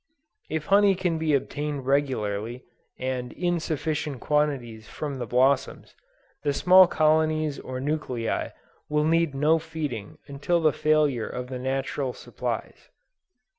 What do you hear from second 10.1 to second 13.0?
until the failure of the natural supplies.